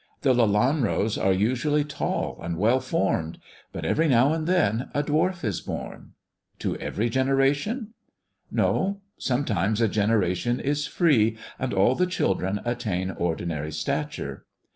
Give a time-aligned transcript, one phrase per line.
[0.21, 3.37] The Lelanros are usually tall and well formed;
[3.71, 6.13] but every now and then a dwarf is born.""
[6.61, 7.93] To every generation
[8.49, 9.01] 1" "No.
[9.19, 14.47] Sometimes a generation is free, &nd all the children attain ordinary stature.